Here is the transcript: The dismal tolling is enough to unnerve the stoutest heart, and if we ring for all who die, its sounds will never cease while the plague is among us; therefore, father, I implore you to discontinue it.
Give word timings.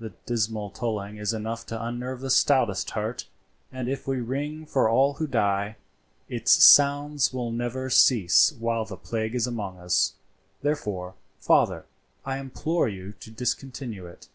The 0.00 0.14
dismal 0.24 0.70
tolling 0.70 1.18
is 1.18 1.34
enough 1.34 1.66
to 1.66 1.84
unnerve 1.84 2.22
the 2.22 2.30
stoutest 2.30 2.92
heart, 2.92 3.26
and 3.70 3.90
if 3.90 4.08
we 4.08 4.22
ring 4.22 4.64
for 4.64 4.88
all 4.88 5.12
who 5.12 5.26
die, 5.26 5.76
its 6.30 6.64
sounds 6.64 7.30
will 7.34 7.50
never 7.50 7.90
cease 7.90 8.52
while 8.58 8.86
the 8.86 8.96
plague 8.96 9.34
is 9.34 9.46
among 9.46 9.76
us; 9.76 10.14
therefore, 10.62 11.12
father, 11.38 11.84
I 12.24 12.38
implore 12.38 12.88
you 12.88 13.12
to 13.20 13.30
discontinue 13.30 14.06
it. 14.06 14.28